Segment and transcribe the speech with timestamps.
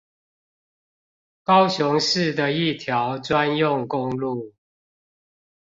[1.43, 4.55] 高雄市的一條專用公路